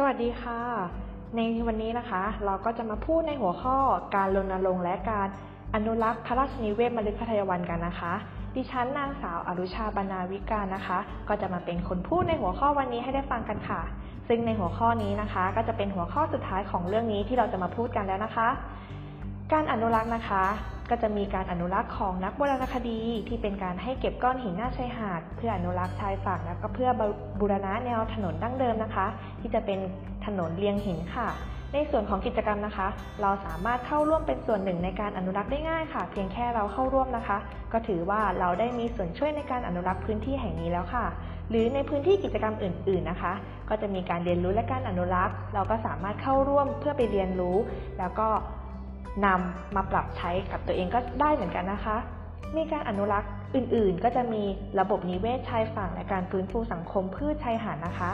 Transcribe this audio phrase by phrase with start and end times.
[0.00, 0.60] สวัสดีค่ะ
[1.36, 3.76] ในวันนี้นะคะเราก็จะมาพูดในหัวข้อ
[4.14, 5.28] การรณรงค์และการ
[5.74, 8.12] อนุรักษ์พระราชนิเวศมฤคทายวันกันนะคะ
[8.54, 10.98] ดิฉันนางสาวอรุชาบรรณาวิการนะคะ
[11.28, 13.80] ก็จะมาเป็นคนพูดในหัวข้อวันนี้ให้ได้ฟังกันค่ะ
[14.28, 18.48] ซึ่งในหัวข้อนี้นะคะ ก็จะเป็นหัวข้อสุดท้ายของเรื่องนี้ที่เราจะมาพูดกันแล้วนะคะ
[19.52, 20.44] การอนุรักษ์นะคะ
[20.90, 26.90] ก็จะมีการอนุรักษ์ของนักโบราณคดี ที่เป็นการให้เก็บก้อนหินหน้าชายหาด เพื่ออนุรักษ์ชายฝั่งแล้วก็เพื่อ
[27.40, 29.06] บูรณะแนวถนนดั้งเดิมนะคะ
[29.40, 29.78] ที่จะเป็น
[30.26, 31.28] ถนนเรียงหินค่ะ
[31.74, 32.88] ในส่วนของกิจกรรมนะคะ
[33.22, 37.38] เราสามารถเข้าร่วมเป็นส่วนหนึ่งในการอนุรักษ์ได้ง่ายค่ะ เพียงแค่เราเข้าร่วมนะคะ
[37.72, 41.06] ก็ถือว่าเราได้มีส่วนช่วยในการอนุรักษ์พื้นที่แห่งนี้แล้วค่ะ
[41.50, 43.32] หรือในพื้นที่กิจกรรมอื่น ๆนะคะ
[43.68, 47.56] ก็จะมีการเรียนรู้และการอนุรักษ์ เราก็สามารถเข้าร่วมเพื่อไปเรียนรู้
[47.98, 48.28] แล้วก็
[49.26, 51.96] นำมาปรับใช้กับตัวเองก็ได้เหมือนกันนะคะ
[52.56, 54.42] มีการอนุรักษ์อื่นๆ ก็จะมี
[54.80, 58.12] ระบบนิเวศชายฝั่งและการฟื้นฟูสังคมพืชชายหาดนะคะ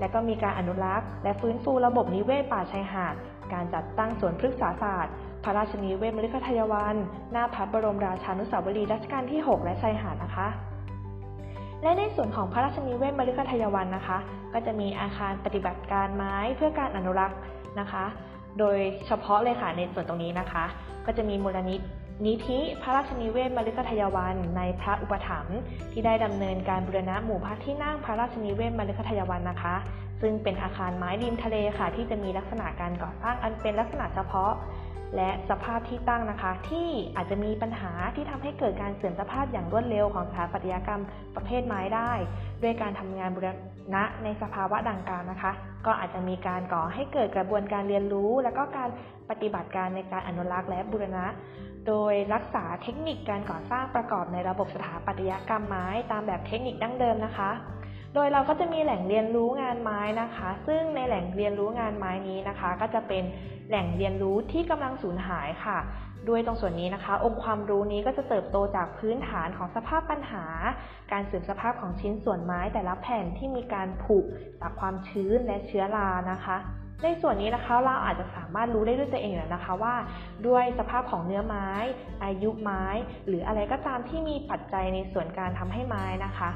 [0.00, 3.14] และก็มีการอนุรักษ์ และฟื้นฟูระบบนิเวศป่าชายหาด
[3.52, 6.96] การจัดตั้งสวนพฤกษาศาสตร์ พระราชนิเวศมฤคทายวัน
[7.32, 10.48] หน้าพระบรมราชานุสาวรีย์รัชกาลที่ 6 และชายหาดนะคะ
[11.82, 14.18] และในส่วนของพระราชนิเวศมฤคทายวันนะคะ
[14.52, 17.38] ก็จะมีอาคารปฏิบัติการไม้เพื่อการอนุรักษ์
[17.80, 18.04] นะคะ
[18.58, 20.64] โดยเฉพาะเลยค่ะในส่วนตรงนี้นะคะ
[21.06, 21.82] ก็จะมีมูลนิธิ
[22.26, 25.58] นิธิพระราชนิเวศมฤคทายวัน ในพระอุปถัมภ์
[25.92, 29.76] ที่ได้ดำเนินการบูรณะหมู่พักที่นั่งพระราชนิเวศมฤคทายวันนะคะ
[30.20, 34.52] ซึ่งเป็นอาคารไม้ริมทะเลค่ะ ที่จะมีลักษณะการก่อสร้างอันเป็นลักษณะเฉพาะ
[35.16, 41.02] และสภาพที่ตั้งนะคะ ที่อาจจะมีปัญหาที่ทำให้เกิดการเสื่อมสภาพอย่างรวดเร็วของสถาปัตยกรรม
[41.36, 42.12] ประเภทไม้ได้
[42.62, 43.48] ด้วยการทำงานบูร
[43.94, 45.52] ณะในสภาวะดังกล่าวนะคะ
[45.86, 48.88] ก็อาจจะมีการก่อให้เกิดกระบวนการเรียนรู้ และก็การ
[49.30, 51.26] ปฏิบัติการในการอนุรักษ์และบูรณะ
[51.86, 57.50] โดยรักษาเทคนิคการก่อสร้างประกอบในระบบสถาปัตยกรรมไม้ตามแบบเทคนิคดั้งเดิมนะคะ
[58.14, 63.24] โดยเราก็จะมีแหล่งเรียนรู้งานไม้นะคะ ซึ่งในแหล่งเรียนรู้งานไม้นี้นะคะ ก็จะเป็น
[63.68, 65.78] แหล่งเรียนรู้ที่กำลังสูญหายค่ะ
[66.28, 70.44] ด้วยตรงส่วนนี้นะคะ องค์ความรู้นี้ก็จะเติบโตจากพื้นฐานของสภาพปัญหา
[71.12, 74.18] การเสื่อมสภาพของชิ้นส่วนไม้แต่ละแผ่นที่มีการผุ
[74.60, 76.56] จากความชื้นและเชื้อรานะคะ
[77.02, 79.94] ในส่วนนี้นะคะเราอาจจะสามารถรู้ได้ด้วยตัวเองแล้วนะคะว่า
[80.46, 81.68] ด้วยสภาพของเนื้อไม้
[82.24, 82.84] อายุไม้
[83.26, 86.48] หรืออะไรก็ตามที่มีปัจจัยในส่วนการทำให้ไม้นะคะ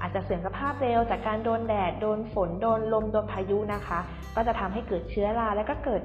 [0.00, 3.98] อาจจะเสื่อมสภาพเร็วจากการโดนแดด โดนฝน โดนลม โดนพายุนะคะ
[4.36, 6.02] ก็จะทำให้เกิดเชื้อราและก็เกิด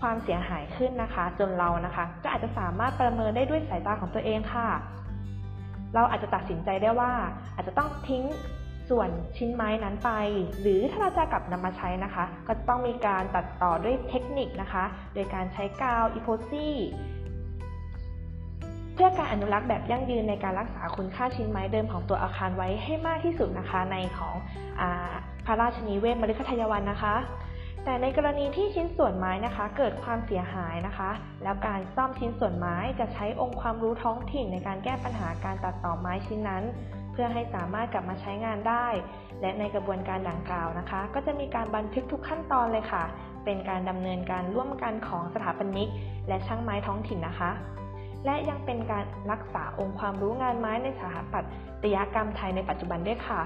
[0.00, 4.68] ความเสียหายขึ้นนะคะ จนเรานะคะ ก็อาจจะสามารถประเมินได้ด้วยสายตาของตัวเองค่ะ
[5.94, 7.12] เราอาจจะตัดสินใจได้ว่า
[7.54, 8.22] อาจจะต้องทิ้ง
[8.88, 10.10] ส่วนชิ้นไม้นั้นไป
[10.60, 14.84] หรือถ้าเราจะกลับนำมาใช้นะคะ ก็ต้องมีการตัดต่อด้วยเทคนิคนะคะ
[15.14, 16.68] โดยการใช้กาวอีโพซี
[18.94, 24.34] เพื่อการอนุรักษ์แบบยั่งยืนในการรักษาคุณค่าชิ้นไม้เดิมของตัวอาคารไว้ให้มากที่สุดนะคะ ในของ
[24.80, 24.82] อ
[25.46, 27.14] พระราชนิเวศมฤคทายวันนะคะ
[27.84, 31.10] แต่ในกรณีที่ชิ้นส่วนไม้นะคะ เกิดความเสียหายนะคะ
[31.42, 36.64] แล้วการซ่อมชิ้นส่วนไม้จะใช้องค์ความรู้ท้องถิ่นในการแก้ปัญหาการตัดต่อไม้ชิ้นนั้น
[37.14, 38.86] เพื่อให้สามารถกลับมาใช้งานได้
[39.40, 43.04] และในกระบวนการดังกล่าวนะคะ ก็จะมีการบันทึกทุกขั้นตอนเลยค่ะ
[43.44, 45.88] เป็นการดำเนินการร่วมกันของสถาปนิก
[46.28, 47.50] และช่างไม้ท้องถิ่นนะคะ
[48.24, 51.40] และยังเป็นการรักษาองค์ความรู้งานไม้ในสถาปั
[51.82, 53.40] ตยกรรมไทยในปัจจุบันด้วยค่ะ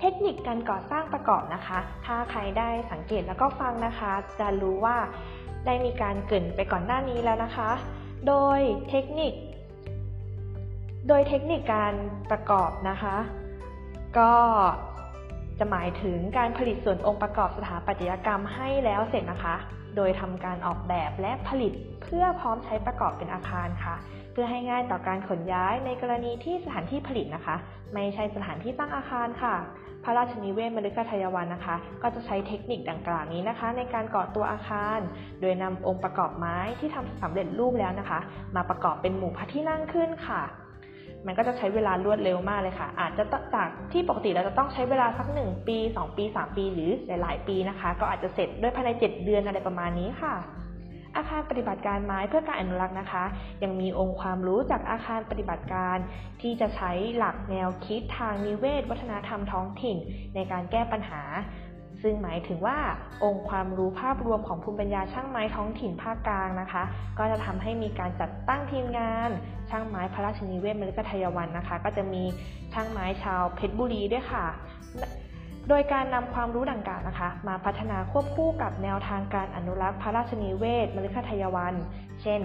[0.00, 4.96] เทคนิคการก่อสร้างประกอบนะคะ ถ้าใครได้สังเกตแล้วก็ฟังนะคะ จะรู้ว่า
[5.66, 7.70] ได้มีการเกินไปก่อนหน้านี้แล้วนะคะ
[8.28, 9.32] โดยเทคนิค
[11.08, 11.94] โดยเทคนิคการ
[12.30, 13.16] ประกอบนะคะ
[14.18, 14.32] ก็
[15.58, 19.56] จะหมายถึงการผลิตส่วนองค์ประกอบสถาปัตยกรรมให้แล้วเสร็จนะคะ
[19.96, 21.72] โดยทำการออกแบบและผลิต
[22.02, 23.94] เพื่อพร้อมใช้ประกอบเป็นอาคารค่ะ
[24.32, 27.56] เพื่อให้ง่ายต่อการขนย้ายในกรณีที่สถานที่ผลิตนะคะ
[27.94, 29.54] ไม่ใช่สถานที่ตั้งอาคารค่ะ
[30.04, 34.98] พระราชนิเวศมฤคทายวันนะคะ ก็จะใช้เทคนิคดังกล่าวนี้นะคะ ในการก่อตัวอาคาร
[35.40, 38.18] โดยนำองค์ประกอบไม้ที่ทำสำเร็จรูปแล้วนะคะ
[38.56, 40.42] มาประกอบเป็นหมู่พระที่นั่งขึ้นค่ะ
[41.26, 43.24] มันก็จะใช้เวลารวดเร็วมากเลยค่ะ อาจจะ
[43.54, 50.34] จากที่ปกติเราจะต้องใช้เวลาสัก 1 ปี 2 ปี 3 ปีหรือหลาย ๆ ปีนะคะ ก็อาจจะเสร็จด้วยภายใน 7 เดือนอะไรประมาณนี้ค่ะ
[51.16, 53.24] อาคารปฏิบัติการไม้เพื่อการอนุรักษ์นะคะ
[53.62, 55.96] ยังมีองค์ความรู้จากอาคารปฏิบัติการ
[56.42, 59.96] ที่จะใช้หลักแนวคิดทางนิเวศ วัฒนธรรมท้องถิ่น
[60.34, 61.22] ในการแก้ปัญหา
[62.02, 62.78] ซึ่งหมายถึงว่า
[63.24, 66.82] องค์ความรู้ภาพรวมของภูมิปัญญาช่างไม้ท้องถิ่นภาคกลางนะคะ
[67.18, 69.30] ก็จะทำให้มีการจัดตั้งทีมงาน
[69.70, 72.22] ช่างไม้พระราชนิเวศมฤคทายวันนะคะ ก็จะมี
[72.72, 74.46] ช่างไม้ชาวเพชรบุรีด้วยค่ะ
[75.68, 81.74] โดยการนำความรู้ดังกล่าวนะคะ มาพัฒนาควบคู่กับแนวทางการอนุรักษ์พระราชนิเวศมฤคทายวัน
[82.22, 82.40] เช่น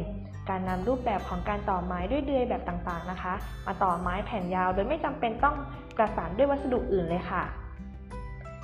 [0.49, 3.33] การนำรูปแบบของการต่อไม้ด้วยเดือยแบบต่างๆนะคะ
[3.67, 5.55] มาต่อไม้แผ่นยาวโดยไม่จำเป็นต้อง
[5.97, 7.43] ประสานด้วยวัสดุอื่นเลยค่ะ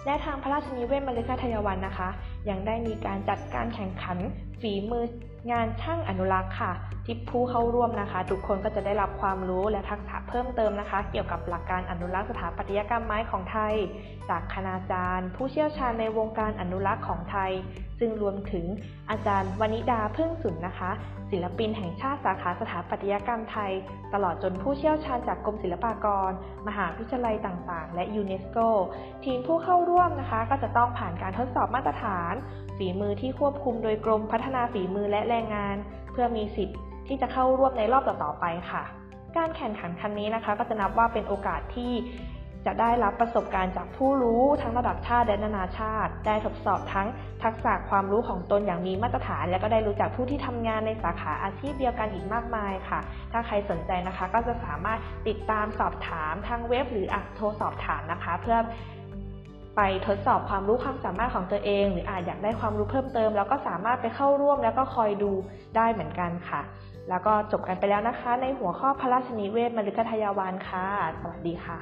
[0.05, 2.09] และทางพระราชนิเวศมฤคทายวันนะคะ
[2.49, 4.17] ยังได้มีการจัดการแข่งขัน
[4.61, 5.05] ฝีมือ
[5.49, 6.71] งานช่างอนุรักษ์ค่ะ
[7.05, 13.73] ที่ผู้เข้าร่วมนะคะ ทุกคนก็จะได้รับความรู้และทักษะเพิ่มเติมนะคะ เกี่ยวกับหลักการอนุรักษ์สถาปัตยกรรมไม้ของไทย
[14.29, 17.51] จากคณาจารย์ ผู้เชี่ยวชาญในวงการอนุรักษ์ของไทย
[17.99, 18.65] ซึ่งรวมถึง
[19.09, 20.91] อาจารย์วนิดาพึ่งสุนนะคะ
[21.31, 23.71] ศิลปินแห่งชาติสาขาสถาปัตยกรรมไทย
[24.13, 26.31] ตลอดจนผู้เชี่ยวชาญจากกรมศิลปากร
[26.67, 28.57] มหาวิทยาลัยต่างๆ และยูเนสโก
[29.25, 32.33] ทีมผู้เข้าร่วมนะคะ ก็จะต้องผ่านการทดสอบมาตรฐาน
[32.77, 35.75] ฝีมือที่ควบคุมโดยกรมพัฒนาฝีมือและแรงงาน
[36.11, 38.83] เพื่อมีสิทธิ์ที่จะเข้าร่วมในรอบต่อๆไปค่ะ
[39.37, 41.93] การแข่งขันครั้งนี้นะคะ ก็จะนับว่าเป็นโอกาสที่
[42.65, 47.07] จะได้รับประสบการณ์จากผู้รู้ทั้งระดับชาติและนานาชาติ ได้ทดสอบทั้ง
[47.43, 52.99] ทักษะความรู้ของตนอย่างมีมาตรฐาน และก็ได้รู้จักผู้ที่ทำงานในสาขาอาชีพเดียวกันอีกมากมายค่ะ
[53.31, 58.57] ถ้าใครสนใจนะคะ ก็จะสามารถติดตามสอบถามทางเว็บหรืออาจโทรสอบถามนะคะ เพื่อ
[59.75, 65.31] ไปทดสอบความรู้ความสามารถของตัวเอง หรืออาจอยากได้ความรู้เพิ่มเติม แล้วก็สามารถไปเข้าร่วมแล้วก็คอยดู
[65.75, 66.61] ได้เหมือนกันค่ะ
[67.09, 70.85] แล้วก็จบกันไปแล้วนะคะ ในหัวข้อพระราชนิเวศมฤคทายาวานค่ะ
[71.19, 71.79] สวัสดีค่ะ